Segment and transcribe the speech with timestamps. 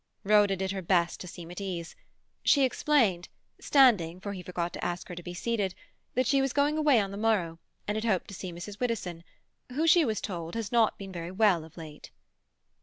[0.23, 1.95] Rhoda did her best to seem at ease;
[2.43, 5.75] she explained (standing, for he forgot to ask her to be seated)
[6.15, 8.79] that she was going away on the morrow, and had hoped to see Mrs.
[8.79, 9.23] Widdowson,
[9.73, 12.09] who, she was told, had not been very well of late.